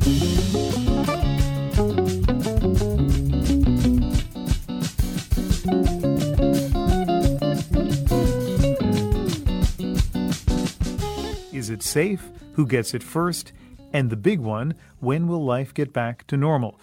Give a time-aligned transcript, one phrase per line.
[0.00, 0.08] Is
[11.68, 12.30] it safe?
[12.54, 13.52] Who gets it first?
[13.92, 16.80] And the big one, when will life get back to normal?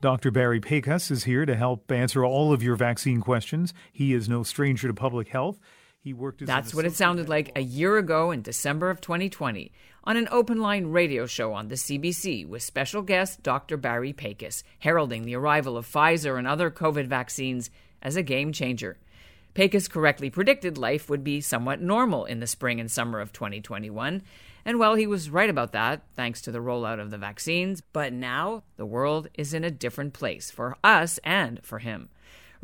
[0.00, 0.30] Dr.
[0.30, 3.74] Barry Pakes is here to help answer all of your vaccine questions.
[3.92, 5.58] He is no stranger to public health.
[6.00, 9.72] He worked as That's what it sounded like a year ago in December of 2020
[10.04, 13.76] on an open line radio show on the CBC with special guest Dr.
[13.76, 17.70] Barry Pakes, heralding the arrival of Pfizer and other COVID vaccines
[18.02, 18.98] as a game changer.
[19.54, 24.22] Pakes correctly predicted life would be somewhat normal in the spring and summer of 2021.
[24.66, 27.82] And well, he was right about that, thanks to the rollout of the vaccines.
[27.92, 32.08] But now the world is in a different place for us and for him.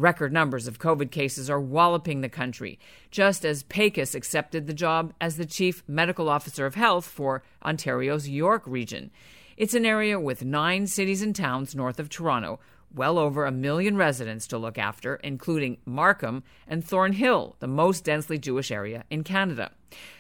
[0.00, 2.78] Record numbers of COVID cases are walloping the country,
[3.10, 8.26] just as Pakes accepted the job as the Chief Medical Officer of Health for Ontario's
[8.26, 9.10] York region.
[9.58, 12.60] It's an area with nine cities and towns north of Toronto,
[12.94, 18.38] well over a million residents to look after, including Markham and Thornhill, the most densely
[18.38, 19.70] Jewish area in Canada.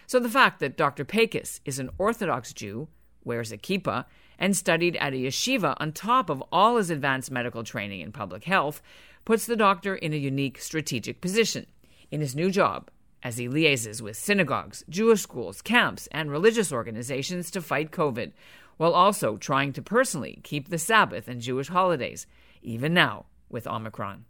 [0.06, 1.06] So the fact that Dr.
[1.06, 2.88] Pakes is an Orthodox Jew,
[3.24, 4.04] wears a kippah,
[4.38, 8.44] and studied at a yeshiva on top of all his advanced medical training in public
[8.44, 8.82] health
[9.24, 11.66] puts the doctor in a unique strategic position.
[12.10, 12.90] In his new job,
[13.22, 18.32] as he liaises with synagogues, Jewish schools, camps, and religious organizations to fight COVID,
[18.76, 22.26] while also trying to personally keep the Sabbath and Jewish holidays,
[22.62, 24.24] even now with Omicron.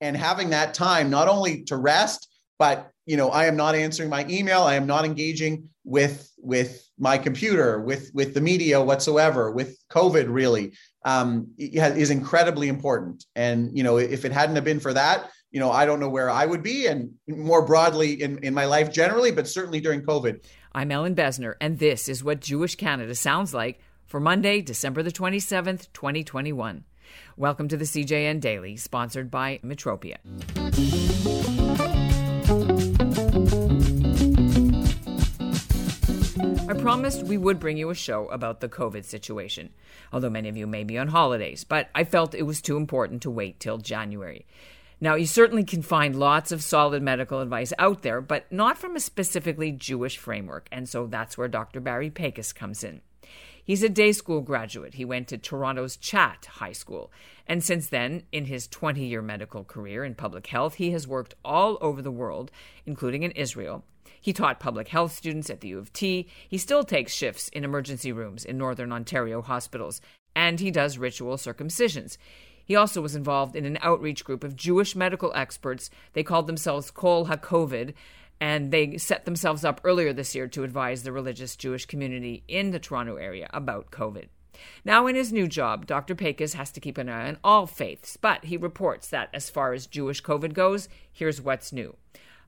[0.00, 4.10] And having that time not only to rest, but you know i am not answering
[4.10, 4.62] my email.
[4.62, 10.26] I am not engaging with with my computer with with the media whatsoever with covid
[10.28, 10.72] really
[11.04, 13.24] um, is incredibly important.
[13.34, 16.08] And you know if it hadn't have been for that you know i don't know
[16.08, 20.02] where i would be and more broadly in, in my life generally but certainly during
[20.02, 20.42] covid.
[20.74, 25.12] I'm Ellin Bessner and this is what jewish canada sounds like for monday december the
[25.12, 26.84] 27th 2021
[27.36, 30.16] welcome to the cjn daily sponsored by metropia
[36.72, 39.74] I promised we would bring you a show about the COVID situation,
[40.10, 43.20] although many of you may be on holidays, but I felt it was too important
[43.22, 44.46] to wait till January.
[44.98, 48.96] Now, you certainly can find lots of solid medical advice out there, but not from
[48.96, 51.78] a specifically Jewish framework, and so that's where Dr.
[51.78, 53.02] Barry Pakes comes in.
[53.62, 54.94] He's a day school graduate.
[54.94, 57.12] He went to Toronto's Chat High School.
[57.46, 61.34] And since then, in his 20 year medical career in public health, he has worked
[61.44, 62.50] all over the world,
[62.86, 63.84] including in Israel,
[64.22, 66.28] he taught public health students at the U of T.
[66.48, 70.00] He still takes shifts in emergency rooms in Northern Ontario hospitals,
[70.34, 72.16] and he does ritual circumcisions.
[72.64, 75.90] He also was involved in an outreach group of Jewish medical experts.
[76.12, 77.94] They called themselves Kol HaKovid,
[78.40, 82.70] and they set themselves up earlier this year to advise the religious Jewish community in
[82.70, 84.28] the Toronto area about COVID.
[84.84, 86.14] Now, in his new job, Dr.
[86.14, 89.72] Pakes has to keep an eye on all faiths, but he reports that as far
[89.72, 91.96] as Jewish COVID goes, here's what's new.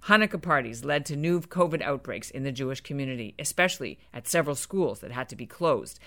[0.07, 5.01] Hanukkah parties led to new COVID outbreaks in the Jewish community, especially at several schools
[5.01, 5.99] that had to be closed.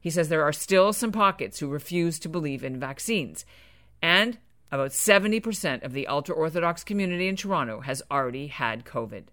[0.00, 3.44] He says there are still some pockets who refuse to believe in vaccines.
[4.02, 4.38] And
[4.72, 9.24] about 70% of the ultra Orthodox community in Toronto has already had COVID.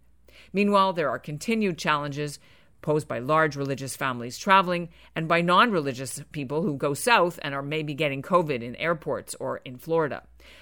[0.51, 2.39] Meanwhile, there are continued challenges
[2.83, 7.55] posed by large religious families traveling and by non religious people who go south and
[7.55, 10.21] are maybe getting COVID in airports or in Florida.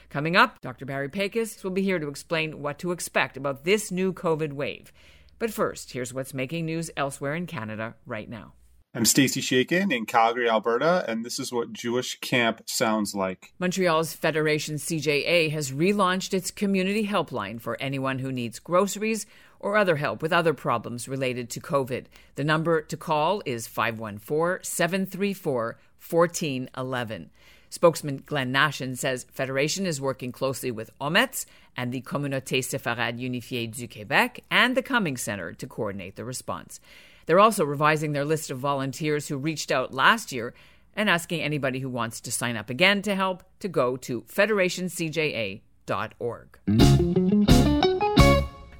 [0.09, 0.85] Coming up, Dr.
[0.85, 4.93] Barry Pakes will be here to explain what to expect about this new COVID wave.
[5.39, 8.53] But first, here's what's making news elsewhere in Canada right now.
[8.93, 13.53] I'm Stacey Shakin in Calgary, Alberta, and this is what Jewish camp sounds like.
[13.57, 19.25] Montreal's Federation CJA has relaunched its community helpline for anyone who needs groceries
[19.61, 22.07] or other help with other problems related to COVID.
[22.35, 25.77] The number to call is 514 734
[26.09, 27.29] 1411.
[27.69, 31.45] Spokesman Glenn Nashen says Federation is working closely with Ometz
[31.77, 36.81] and the Communauté Séfarade Unifiée du Québec and the Cummings Center to coordinate the response.
[37.27, 40.53] They're also revising their list of volunteers who reached out last year
[40.95, 47.20] and asking anybody who wants to sign up again to help to go to federationcja.org.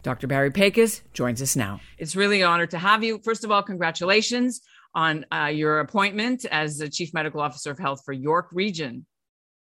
[0.03, 0.27] Dr.
[0.27, 1.80] Barry Pakes joins us now.
[1.98, 3.19] It's really an honor to have you.
[3.24, 4.62] First of all, congratulations
[4.95, 9.06] on uh, your appointment as the Chief Medical Officer of Health for York Region.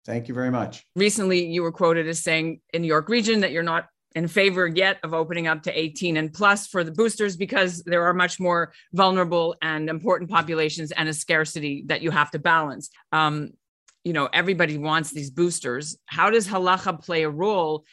[0.06, 0.84] Thank you very much.
[0.96, 4.98] Recently, you were quoted as saying in York Region that you're not in favor yet
[5.04, 8.72] of opening up to 18 and plus for the boosters because there are much more
[8.92, 12.90] vulnerable and important populations and a scarcity that you have to balance.
[13.12, 13.50] Um,
[14.02, 15.96] you know, everybody wants these boosters.
[16.06, 17.84] How does halacha play a role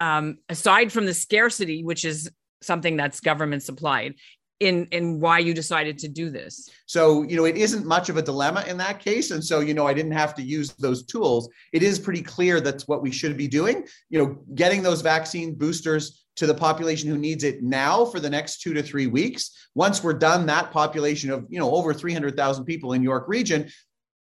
[0.00, 2.30] um, aside from the scarcity, which is
[2.62, 4.14] something that's government supplied?
[4.60, 6.70] in in why you decided to do this.
[6.86, 9.30] So you know it isn't much of a dilemma in that case.
[9.30, 11.48] And so you know i didn't have to use those tools.
[11.72, 13.86] It is pretty clear that's what we should be doing.
[14.08, 18.30] You know getting those vaccine boosters to the population who needs it now for the
[18.30, 19.50] next two to three weeks.
[19.74, 23.68] Once we're done that population of you know over 300000 people in york region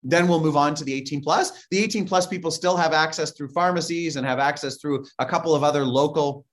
[0.02, 1.66] then we'll move on to the 18 plus.
[1.70, 5.54] The 18 plus people still have access through pharmacies and have access through a couple
[5.54, 6.44] of other local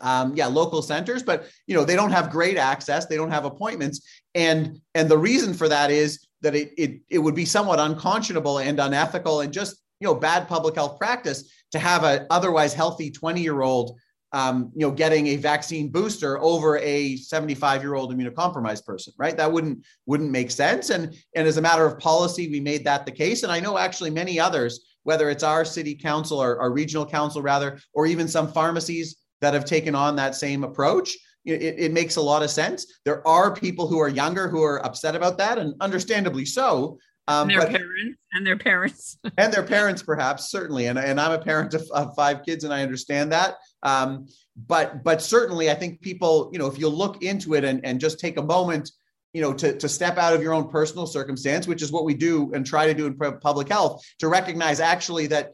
[0.00, 3.06] um, yeah local centers but you know they don't have great access.
[3.06, 4.06] They don't have appointments.
[4.34, 8.58] And and the reason for that is that it it, it would be somewhat unconscionable
[8.58, 13.10] and unethical and just you know bad public health practice to have a otherwise healthy
[13.10, 13.98] 20 year old
[14.32, 19.36] um, you know getting a vaccine booster over a 75 year old immunocompromised person right
[19.36, 23.06] that wouldn't wouldn't make sense and and as a matter of policy we made that
[23.06, 26.70] the case and i know actually many others whether it's our city council or our
[26.70, 31.16] regional council rather or even some pharmacies that have taken on that same approach.
[31.44, 33.00] It, it, makes a lot of sense.
[33.06, 36.98] There are people who are younger who are upset about that, and understandably so.
[37.28, 40.86] Um, and their but, parents and their parents and their parents, perhaps certainly.
[40.86, 43.56] And, and I'm a parent of, of five kids, and I understand that.
[43.82, 44.26] Um,
[44.56, 48.00] but but certainly, I think people, you know, if you look into it and, and
[48.00, 48.90] just take a moment,
[49.34, 52.14] you know, to, to step out of your own personal circumstance, which is what we
[52.14, 55.52] do and try to do in public health, to recognize actually that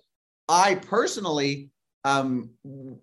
[0.49, 1.71] I personally
[2.05, 2.51] um,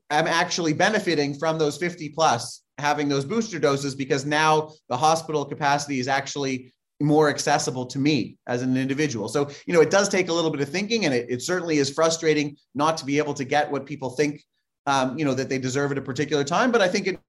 [0.09, 5.43] I'm actually benefiting from those 50 plus having those booster doses because now the hospital
[5.43, 6.71] capacity is actually
[7.01, 9.27] more accessible to me as an individual.
[9.27, 11.77] So, you know, it does take a little bit of thinking and it, it certainly
[11.77, 14.43] is frustrating not to be able to get what people think,
[14.85, 16.71] um, you know, that they deserve at a particular time.
[16.71, 17.19] But I think it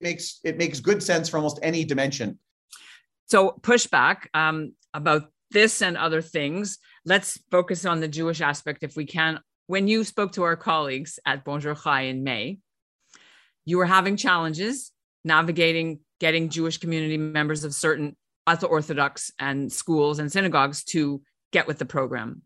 [0.00, 2.38] makes, it makes good sense for almost any dimension.
[3.26, 6.78] So pushback um, about this and other things.
[7.04, 11.18] Let's focus on the Jewish aspect if we can when you spoke to our colleagues
[11.24, 12.58] at Bonjour Chai in May,
[13.64, 14.92] you were having challenges
[15.24, 18.16] navigating getting Jewish community members of certain
[18.46, 21.22] ultra Orthodox and schools and synagogues to
[21.52, 22.42] get with the program.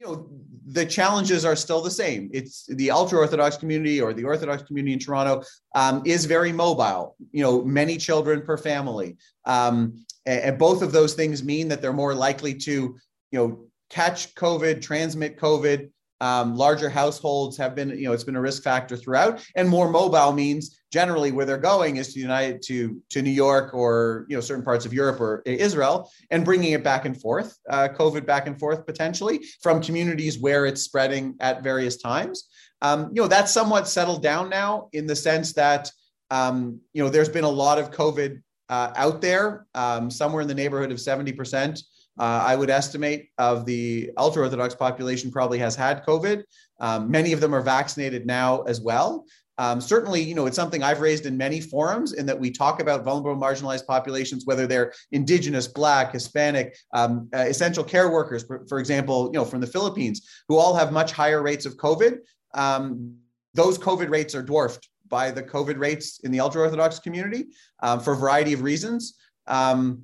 [0.00, 0.28] You know,
[0.66, 2.28] the challenges are still the same.
[2.32, 5.42] It's the ultra Orthodox community or the Orthodox community in Toronto
[5.74, 7.16] um, is very mobile.
[7.32, 9.16] You know, many children per family,
[9.46, 12.98] um, and both of those things mean that they're more likely to, you
[13.32, 15.90] know, catch COVID, transmit COVID,
[16.20, 19.44] um, larger households have been, you know, it's been a risk factor throughout.
[19.54, 23.74] And more mobile means generally where they're going is to United to to New York
[23.74, 27.58] or you know certain parts of Europe or Israel, and bringing it back and forth,
[27.68, 32.48] uh, COVID back and forth potentially from communities where it's spreading at various times.
[32.82, 35.90] Um, you know, that's somewhat settled down now in the sense that
[36.30, 40.48] um, you know there's been a lot of COVID uh, out there, um, somewhere in
[40.48, 41.82] the neighborhood of seventy percent
[42.18, 46.44] uh, I would estimate of the ultra Orthodox population probably has had COVID.
[46.80, 49.26] Um, many of them are vaccinated now as well.
[49.58, 52.80] Um, certainly, you know, it's something I've raised in many forums in that we talk
[52.80, 58.66] about vulnerable marginalized populations, whether they're indigenous, black, Hispanic, um, uh, essential care workers, for,
[58.68, 62.18] for, example, you know, from the Philippines, who all have much higher rates of COVID.
[62.54, 63.16] Um,
[63.54, 67.46] those COVID rates are dwarfed by the COVID rates in the ultra Orthodox community
[67.82, 69.14] um, for a variety of reasons.
[69.46, 70.02] Um,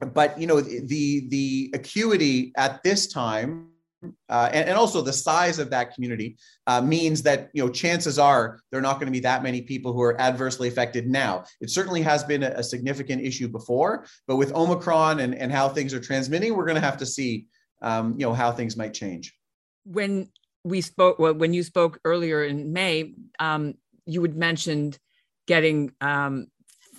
[0.00, 3.66] but you know the the acuity at this time
[4.30, 8.18] uh, and, and, also the size of that community uh, means that you know chances
[8.18, 11.44] are there are not going to be that many people who are adversely affected now.
[11.60, 15.68] It certainly has been a, a significant issue before but with omicron and, and how
[15.68, 17.46] things are transmitting we're going to have to see
[17.82, 19.34] um, you know how things might change.
[19.84, 20.30] When
[20.64, 23.74] we spoke well, when you spoke earlier in may um,
[24.06, 24.98] you had mentioned
[25.46, 26.46] getting um,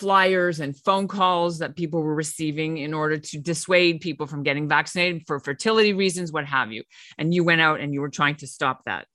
[0.01, 4.67] flyers and phone calls that people were receiving in order to dissuade people from getting
[4.67, 6.83] vaccinated for fertility reasons, what have you.
[7.19, 9.05] And you went out and you were trying to stop that.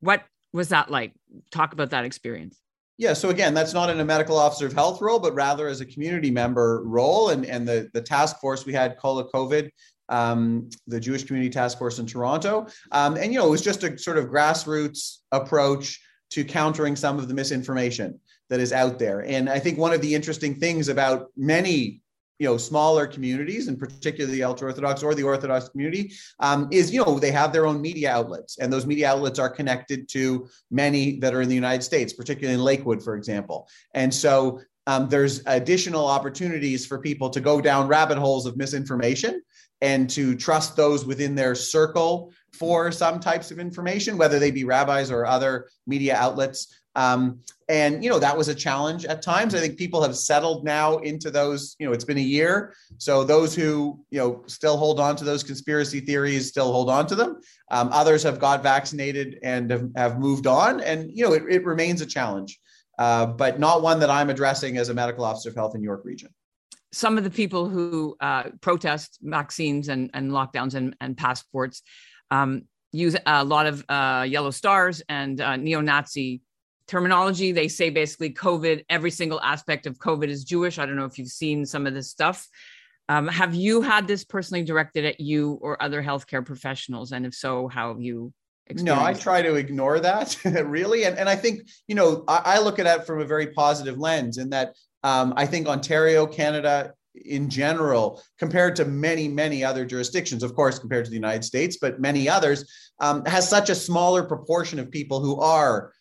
[0.00, 0.22] What
[0.54, 1.12] was that like?
[1.50, 2.58] Talk about that experience.
[2.96, 5.82] Yeah, so again, that's not in a medical officer of health role, but rather as
[5.82, 7.28] a community member role.
[7.28, 9.68] And, and the, the task force we had, COLA COVID,
[10.08, 12.66] um, the Jewish Community Task Force in Toronto.
[12.92, 16.00] Um, and, you know, it was just a sort of grassroots approach
[16.30, 18.18] to countering some of the misinformation
[18.50, 19.20] that is out there.
[19.20, 22.00] And I think one of the interesting things about many
[22.40, 26.92] you know smaller communities and particularly the ultra orthodox or the orthodox community um, is
[26.92, 30.48] you know they have their own media outlets and those media outlets are connected to
[30.68, 35.08] many that are in the united states particularly in lakewood for example and so um,
[35.08, 39.40] there's additional opportunities for people to go down rabbit holes of misinformation
[39.80, 44.64] and to trust those within their circle for some types of information, whether they be
[44.64, 46.80] rabbis or other media outlets.
[46.96, 49.54] Um, and you know that was a challenge at times.
[49.54, 51.76] I think people have settled now into those.
[51.78, 55.24] You know, it's been a year, so those who you know still hold on to
[55.24, 57.40] those conspiracy theories still hold on to them.
[57.70, 61.64] Um, others have got vaccinated and have, have, moved on, and you know it, it
[61.64, 62.58] remains a challenge.
[62.98, 66.02] uh, but not one that I'm addressing as a medical officer of health in York
[66.04, 66.28] Region.
[66.92, 71.82] Some of the people who uh, protest vaccines and, and lockdowns and, and passports
[72.30, 76.40] um, use a lot of uh, yellow stars and uh, neo Nazi
[76.88, 77.52] terminology.
[77.52, 80.78] They say basically COVID, every single aspect of COVID is Jewish.
[80.78, 82.46] I don't know if you've seen some of this stuff.
[83.08, 87.12] Um, have you had this personally directed at you or other healthcare professionals?
[87.12, 88.32] And if so, how have you
[88.76, 91.04] no, I try to ignore that really.
[91.04, 93.98] And, and I think, you know, I, I, look at it from a very positive
[93.98, 99.84] lens in that um, I think Ontario, Canada in general, compared to many, many other
[99.84, 102.64] jurisdictions, of course, compared to the United States, but many others,
[103.00, 105.92] um, has such a smaller proportion of people who are,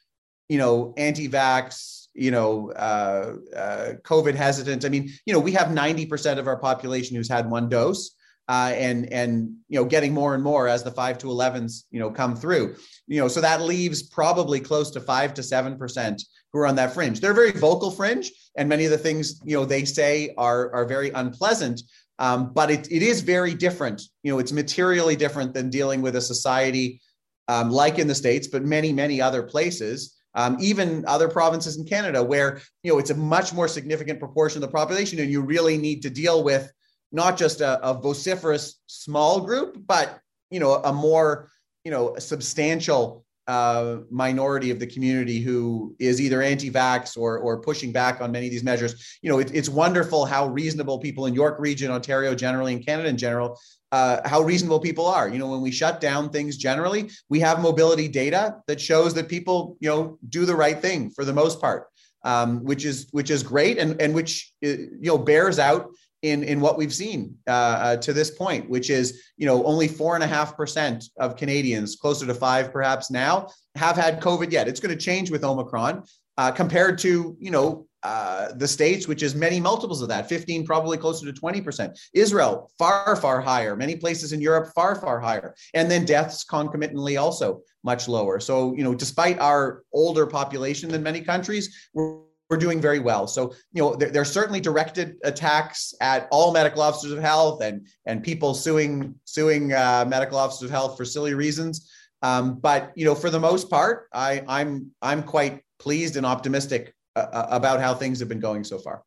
[0.50, 4.86] you know, anti vax, you know, uh, uh, COVID hesitant.
[4.86, 8.16] I mean, you know, we have 90% of our population who's had one dose
[8.50, 12.00] uh, and and you know getting more and more as the five to 11s you
[12.00, 12.76] know come through.
[13.08, 16.22] You know so that leaves probably close to five to seven percent
[16.52, 17.20] who are on that fringe.
[17.20, 20.86] They're very vocal fringe and many of the things you know they say are are
[20.86, 21.82] very unpleasant
[22.20, 24.02] um, but it, it is very different.
[24.24, 27.02] You know it's materially different than dealing with a society
[27.48, 31.86] um, like in the states but many many other places um, even other provinces in
[31.86, 35.42] canada where you know it's a much more significant proportion of the population and you
[35.42, 36.72] really need to deal with
[37.14, 41.50] not just a, a vociferous small group, but you know a more
[41.86, 47.92] you know substantial uh, minority of the community who is either anti-vax or or pushing
[47.92, 49.18] back on many of these measures.
[49.22, 53.10] You know, it, it's wonderful how reasonable people in York Region, Ontario generally, and Canada
[53.10, 53.60] in general,
[53.92, 55.30] uh, how reasonable people are.
[55.30, 59.28] You know, when we shut down things generally, we have mobility data that shows that
[59.28, 61.88] people, you know, do the right thing for the most part,
[62.24, 65.90] um, which is which is great and and which uh, you know bears out
[66.22, 69.88] in in what we've seen uh, uh, to this point, which is you know only
[69.88, 74.52] four and a half percent of Canadians, closer to five perhaps now, have had COVID
[74.52, 74.68] yet.
[74.68, 76.04] It's going to change with Omicron
[76.38, 80.66] uh, compared to you know uh, the states, which is many multiples of that, 15,
[80.66, 81.98] probably closer to 20%.
[82.14, 83.78] Israel, far, far higher.
[83.78, 85.56] Many places in Europe, far, far higher.
[85.74, 88.42] And then deaths concomitantly also much lower.
[88.42, 93.26] So, you know, despite our older population than many countries, we're we're doing very well.
[93.26, 97.64] So, you know, there, there, are certainly directed attacks at all medical officers of health
[97.64, 101.90] and and people suing suing uh, medical officers of health for silly reasons.
[102.22, 106.94] Um, but you know, for the most part, I, I'm I'm quite pleased and optimistic
[107.16, 109.04] uh, uh about how things have been going so far.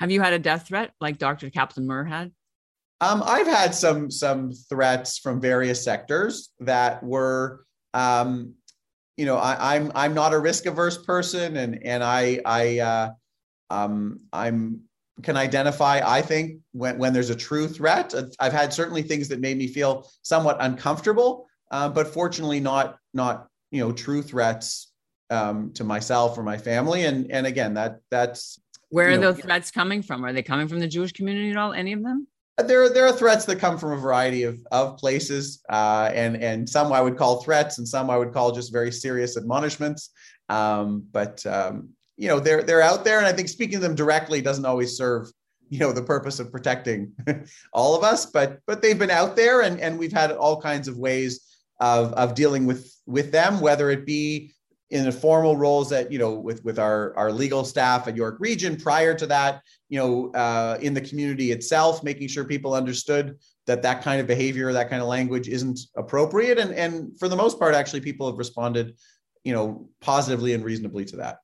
[0.00, 1.50] Have you had a death threat like Dr.
[1.50, 2.32] Kaplan-Myrth had?
[3.00, 8.54] Um, I've had some some threats from various sectors that were um,
[9.16, 12.78] you know, I, am I'm, I'm not a risk averse person, and and I I
[12.78, 13.10] uh,
[13.70, 14.82] um, I'm
[15.22, 16.02] can identify.
[16.04, 18.14] I think when when there's a true threat.
[18.38, 23.48] I've had certainly things that made me feel somewhat uncomfortable, uh, but fortunately not not
[23.70, 24.92] you know true threats
[25.30, 27.04] um, to myself or my family.
[27.04, 30.24] And and again, that that's where are know, those threats coming from?
[30.24, 31.72] Are they coming from the Jewish community at all?
[31.72, 32.26] Any of them?
[32.64, 36.36] there are there are threats that come from a variety of of places, uh, and
[36.42, 40.10] and some I would call threats, and some I would call just very serious admonishments.
[40.48, 43.94] Um, but um, you know they're they're out there, and I think speaking to them
[43.94, 45.30] directly doesn't always serve
[45.68, 47.12] you know the purpose of protecting
[47.74, 48.26] all of us.
[48.26, 51.40] But but they've been out there, and and we've had all kinds of ways
[51.80, 54.54] of of dealing with with them, whether it be
[54.90, 58.36] in the formal roles that you know with with our our legal staff at York
[58.38, 58.76] Region.
[58.76, 63.82] Prior to that, you know, uh, in the community itself, making sure people understood that
[63.82, 67.58] that kind of behavior, that kind of language isn't appropriate, and and for the most
[67.58, 68.96] part, actually, people have responded,
[69.44, 71.38] you know, positively and reasonably to that.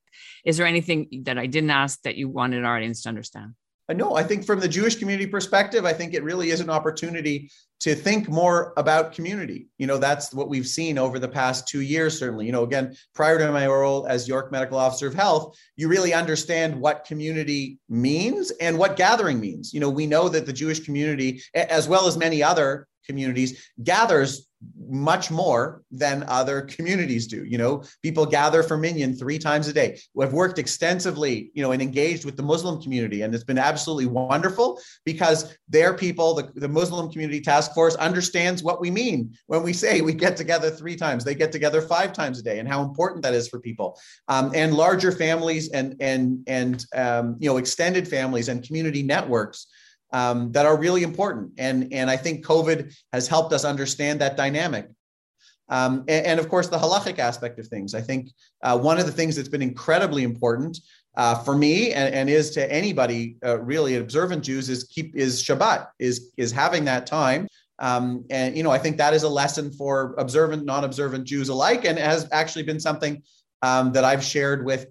[0.44, 3.54] Is there anything that I didn't ask that you wanted our audience to understand?
[3.88, 7.50] No, I think from the Jewish community perspective, I think it really is an opportunity
[7.80, 9.66] to think more about community.
[9.76, 12.46] You know, that's what we've seen over the past two years, certainly.
[12.46, 16.14] You know, again, prior to my role as York Medical Officer of Health, you really
[16.14, 19.74] understand what community means and what gathering means.
[19.74, 24.48] You know, we know that the Jewish community, as well as many other communities, gathers
[24.88, 27.44] much more than other communities do.
[27.44, 29.98] You know, people gather for Minyan three times a day.
[30.14, 34.06] We've worked extensively, you know, and engaged with the Muslim community, and it's been absolutely
[34.06, 39.62] wonderful because their people, the, the Muslim Community Task Force, understands what we mean when
[39.62, 41.24] we say we get together three times.
[41.24, 43.98] They get together five times a day, and how important that is for people.
[44.28, 49.66] Um, and larger families and and and um, you know extended families and community networks
[50.12, 51.52] um, that are really important.
[51.58, 54.88] And, and I think COVID has helped us understand that dynamic.
[55.68, 57.94] Um, and, and, of course, the halachic aspect of things.
[57.94, 58.30] I think
[58.62, 60.78] uh, one of the things that's been incredibly important
[61.16, 65.42] uh, for me and, and, is to anybody uh, really observant Jews is keep is
[65.42, 67.48] Shabbat is is having that time.
[67.78, 71.84] Um, and you know, I think that is a lesson for observant, non-observant Jews alike,
[71.84, 73.22] and has actually been something
[73.62, 74.86] um, that I've shared with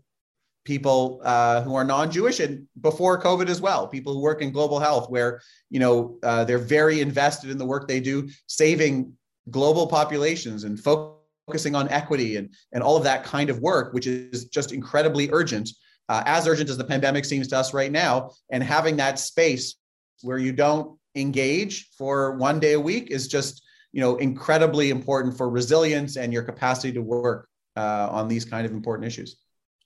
[0.63, 4.80] people uh, who are non-Jewish and before COVID as well, people who work in global
[4.80, 9.13] health, where you know uh, they're very invested in the work they do, saving
[9.50, 14.08] global populations and focusing on equity and and all of that kind of work, which
[14.08, 15.70] is just incredibly urgent,
[16.10, 18.32] uh, as urgent as the pandemic seems to us right now.
[18.51, 19.75] And having that space
[20.22, 23.63] where you don't engage for one day a week is just
[23.94, 28.65] you know incredibly important for resilience and your capacity to work uh, on these kind
[28.65, 29.38] of important issues.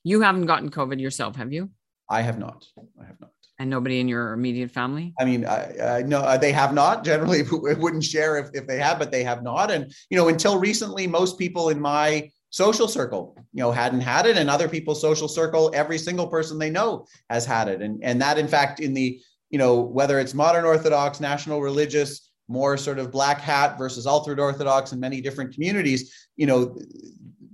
[0.05, 1.71] You haven't gotten COVID yourself, have you?
[2.07, 2.63] I have not.
[3.01, 3.31] I have not.
[3.57, 5.15] And nobody in your immediate family?
[5.19, 7.03] I mean, uh, no, uh, they have not.
[7.03, 9.71] Generally, wouldn't share if, if they have, but they have not.
[9.71, 14.27] And, you know, until recently, most people in my social circle, you know, hadn't had
[14.27, 14.37] it.
[14.37, 17.81] And other people's social circle, every single person they know has had it.
[17.81, 19.19] And, and that, in fact, in the,
[19.49, 24.39] you know, whether it's modern Orthodox, national religious, more sort of black hat versus ultra
[24.39, 26.77] Orthodox in many different communities, you know,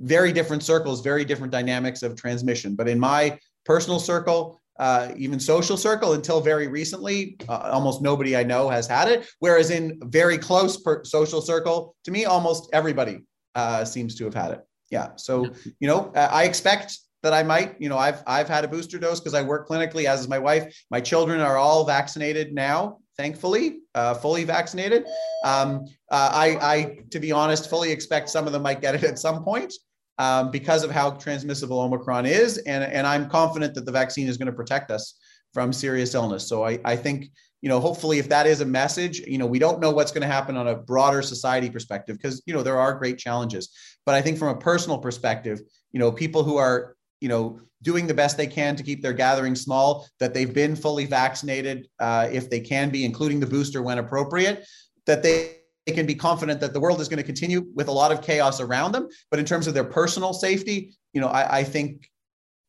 [0.01, 2.75] very different circles, very different dynamics of transmission.
[2.75, 8.35] But in my personal circle, uh, even social circle, until very recently, uh, almost nobody
[8.35, 9.29] I know has had it.
[9.39, 13.19] Whereas in very close per- social circle, to me, almost everybody
[13.53, 14.61] uh, seems to have had it.
[14.89, 15.09] Yeah.
[15.15, 15.45] So
[15.79, 17.75] you know, I expect that I might.
[17.79, 20.39] You know, I've I've had a booster dose because I work clinically, as is my
[20.39, 20.75] wife.
[20.89, 25.05] My children are all vaccinated now thankfully, uh, fully vaccinated.
[25.45, 29.03] Um, uh, I, I, to be honest, fully expect some of them might get it
[29.03, 29.73] at some point
[30.17, 32.57] um, because of how transmissible Omicron is.
[32.59, 35.19] And, and I'm confident that the vaccine is going to protect us
[35.53, 36.47] from serious illness.
[36.47, 37.29] So I, I think,
[37.61, 40.21] you know, hopefully if that is a message, you know, we don't know what's going
[40.21, 43.69] to happen on a broader society perspective because, you know, there are great challenges.
[44.05, 48.07] But I think from a personal perspective, you know, people who are, you know, doing
[48.07, 52.27] the best they can to keep their gathering small, that they've been fully vaccinated uh,
[52.31, 54.65] if they can be, including the booster when appropriate,
[55.05, 57.91] that they they can be confident that the world is going to continue with a
[57.91, 59.07] lot of chaos around them.
[59.29, 62.09] But in terms of their personal safety, you know, I, I think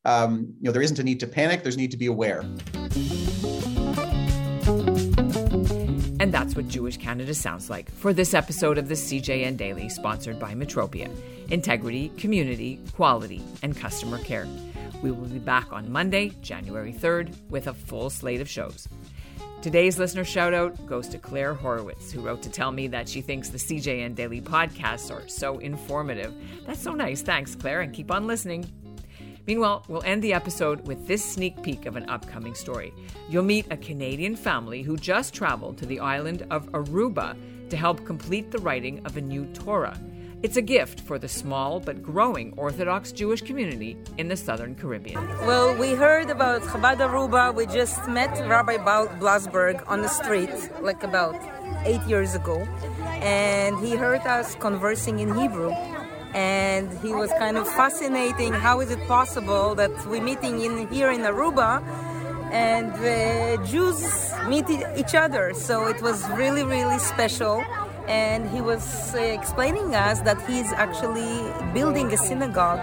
[0.04, 1.62] um, you know there isn't a need to panic.
[1.62, 2.44] There's need to be aware.
[6.20, 10.38] And that's what Jewish Canada sounds like for this episode of the CJN Daily, sponsored
[10.38, 11.10] by Metropia
[11.50, 14.46] Integrity, Community, Quality, and Customer Care.
[15.02, 18.86] We will be back on Monday, January 3rd, with a full slate of shows.
[19.62, 23.20] Today's listener shout out goes to Claire Horowitz, who wrote to tell me that she
[23.20, 26.34] thinks the CJN Daily podcasts are so informative.
[26.66, 27.22] That's so nice.
[27.22, 28.68] Thanks, Claire, and keep on listening.
[29.46, 32.92] Meanwhile, we'll end the episode with this sneak peek of an upcoming story.
[33.28, 37.36] You'll meet a Canadian family who just traveled to the island of Aruba
[37.70, 39.96] to help complete the writing of a new Torah.
[40.42, 45.24] It's a gift for the small but growing Orthodox Jewish community in the Southern Caribbean.
[45.46, 47.54] Well, we heard about Chabad Aruba.
[47.54, 50.50] We just met Rabbi Blasberg on the street
[50.80, 51.36] like about
[51.84, 52.58] eight years ago,
[53.22, 55.70] and he heard us conversing in Hebrew.
[56.34, 58.52] And he was kind of fascinating.
[58.52, 61.84] How is it possible that we're meeting in here in Aruba
[62.50, 65.54] and the Jews meet each other?
[65.54, 67.62] So it was really, really special
[68.08, 71.32] and he was uh, explaining us that he's actually
[71.72, 72.80] building a synagogue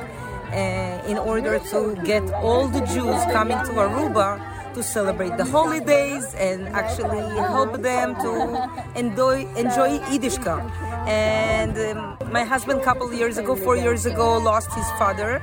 [0.51, 4.41] uh, in order to get all the Jews coming to Aruba
[4.73, 8.31] to celebrate the holidays and actually help them to
[8.95, 10.63] enjoy enjoy Yiddishkeit.
[11.07, 15.41] And um, my husband, couple years ago, four years ago, lost his father,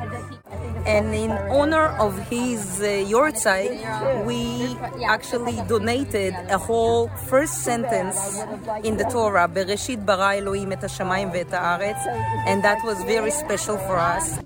[0.87, 8.42] and in honor of his uh, Yortzeit, we actually donated a whole first sentence
[8.85, 12.07] in the Torah, Bereshit bara Elohim et hashamayim ve'et haaretz,
[12.46, 14.38] and that was very special for us.